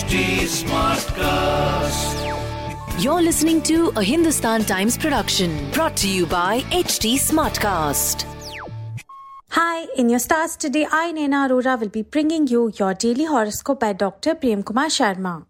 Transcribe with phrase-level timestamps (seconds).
[0.00, 2.16] HT Smartcast.
[3.04, 8.24] You're listening to a Hindustan Times production brought to you by HT Smartcast.
[9.50, 13.80] Hi, in your stars today, I, Naina Arora, will be bringing you your daily horoscope
[13.80, 14.34] by Dr.
[14.36, 15.44] Prem Kumar Sharma.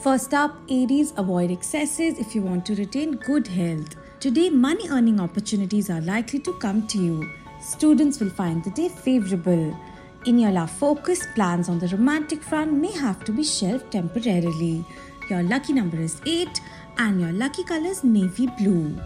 [0.00, 3.94] First up, Aries, avoid excesses if you want to retain good health.
[4.20, 7.30] Today, money earning opportunities are likely to come to you.
[7.60, 9.76] Students will find the day favorable.
[10.26, 14.84] In your love focus, plans on the romantic front may have to be shelved temporarily.
[15.28, 16.60] Your lucky number is 8
[16.98, 18.98] and your lucky color is navy blue.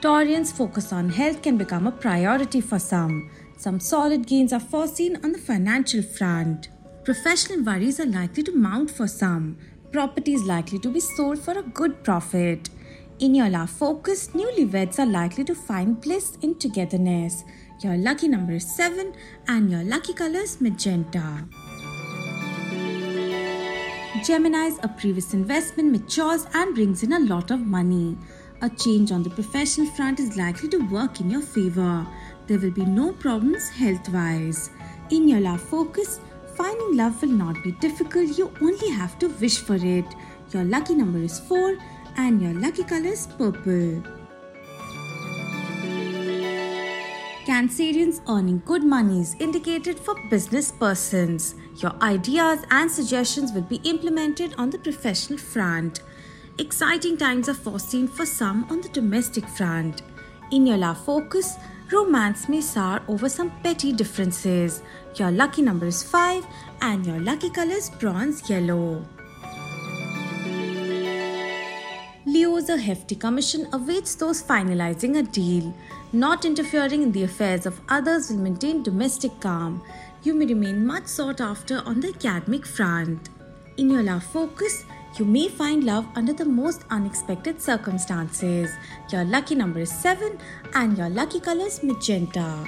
[0.00, 3.30] Taurians focus on health can become a priority for some.
[3.56, 6.68] Some solid gains are foreseen on the financial front.
[7.04, 9.56] Professional worries are likely to mount for some.
[9.90, 12.68] Property is likely to be sold for a good profit.
[13.18, 17.44] In your love focus, newlyweds are likely to find bliss in togetherness.
[17.80, 19.14] Your lucky number is 7
[19.48, 21.48] and your lucky color is magenta.
[24.22, 28.18] Gemini's a previous investment matures and brings in a lot of money.
[28.60, 32.06] A change on the professional front is likely to work in your favor.
[32.46, 34.68] There will be no problems health wise.
[35.08, 36.20] In your love focus,
[36.54, 40.04] finding love will not be difficult, you only have to wish for it.
[40.52, 41.78] Your lucky number is 4
[42.16, 44.02] and your lucky color is purple.
[47.46, 51.54] Cancerians earning good money is indicated for business persons.
[51.76, 56.00] Your ideas and suggestions will be implemented on the professional front.
[56.58, 60.02] Exciting times are foreseen for some on the domestic front.
[60.50, 61.56] In your love focus,
[61.92, 64.82] romance may sour over some petty differences.
[65.14, 66.44] Your lucky number is 5
[66.80, 69.06] and your lucky color is bronze yellow.
[72.68, 75.72] A hefty commission awaits those finalizing a deal.
[76.12, 79.84] Not interfering in the affairs of others will maintain domestic calm.
[80.24, 83.28] You may remain much sought after on the academic front.
[83.76, 84.84] In your love focus,
[85.16, 88.72] you may find love under the most unexpected circumstances.
[89.12, 90.36] Your lucky number is 7
[90.74, 92.66] and your lucky color is magenta.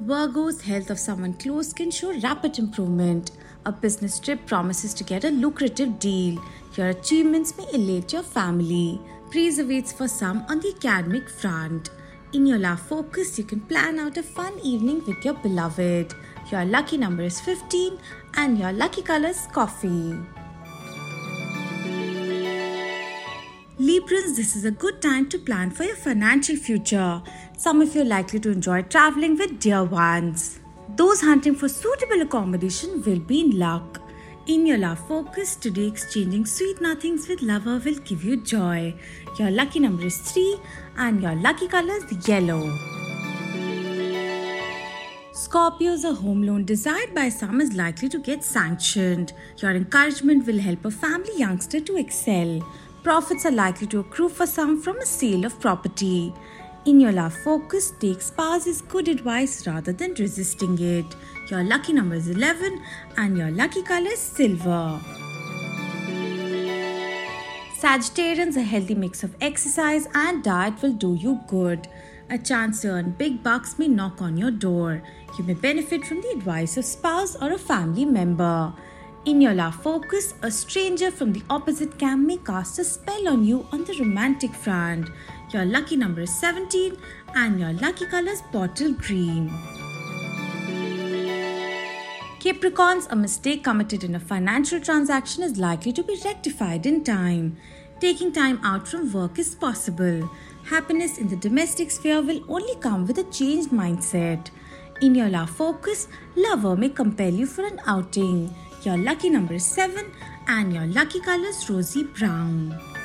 [0.00, 3.30] Virgo's health of someone close can show rapid improvement.
[3.68, 6.42] A business trip promises to get a lucrative deal.
[6.74, 8.98] Your achievements may elate your family.
[9.30, 11.90] Praise awaits for some on the academic front.
[12.32, 16.14] In your love focus, you can plan out a fun evening with your beloved.
[16.50, 17.98] Your lucky number is 15
[18.36, 20.16] and your lucky color is coffee.
[23.78, 27.20] Librans, this is a good time to plan for your financial future.
[27.58, 30.58] Some of you are likely to enjoy traveling with dear ones.
[30.96, 34.00] Those hunting for suitable accommodation will be in luck.
[34.46, 38.94] In your love focus, today exchanging sweet nothings with lover will give you joy.
[39.38, 40.58] Your lucky number is 3
[40.96, 42.62] and your lucky color is yellow.
[45.34, 49.34] Scorpios, a home loan desired by some is likely to get sanctioned.
[49.58, 52.66] Your encouragement will help a family youngster to excel.
[53.02, 56.32] Profits are likely to accrue for some from a sale of property.
[56.84, 61.06] In your love focus, take spouse's good advice rather than resisting it.
[61.50, 62.82] Your lucky number is 11
[63.16, 65.00] and your lucky color is silver.
[67.78, 71.88] Sagittarians, a healthy mix of exercise and diet will do you good.
[72.30, 75.02] A chance to earn big bucks may knock on your door.
[75.38, 78.72] You may benefit from the advice of spouse or a family member.
[79.24, 83.44] In your love focus, a stranger from the opposite camp may cast a spell on
[83.44, 85.08] you on the romantic front.
[85.50, 86.96] Your lucky number is 17
[87.34, 89.48] and your lucky color is bottle green.
[92.38, 97.56] Capricorns, a mistake committed in a financial transaction is likely to be rectified in time.
[97.98, 100.30] Taking time out from work is possible.
[100.64, 104.50] Happiness in the domestic sphere will only come with a changed mindset.
[105.00, 108.54] In your love focus, lover may compel you for an outing.
[108.82, 110.12] Your lucky number is 7
[110.46, 112.97] and your lucky color is rosy brown.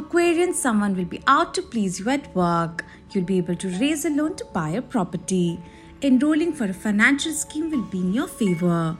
[0.00, 2.86] Aquarian, someone will be out to please you at work.
[3.10, 5.60] You'll be able to raise a loan to buy a property.
[6.00, 8.96] Enrolling for a financial scheme will be in your favor.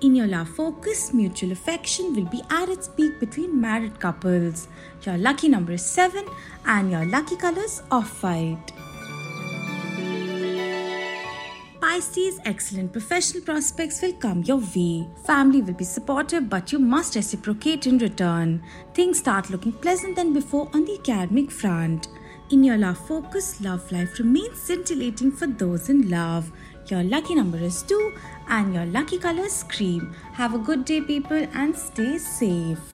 [0.00, 4.68] In your love focus, mutual affection will be at its peak between married couples.
[5.02, 6.24] Your lucky number is 7
[6.66, 8.93] and your lucky colors off white.
[11.94, 15.06] Pisces, excellent professional prospects will come your way.
[15.24, 18.64] Family will be supportive, but you must reciprocate in return.
[18.94, 22.08] Things start looking pleasant than before on the academic front.
[22.50, 26.50] In your love focus, love life remains scintillating for those in love.
[26.88, 28.12] Your lucky number is 2
[28.48, 30.12] and your lucky color is cream.
[30.32, 32.93] Have a good day, people, and stay safe.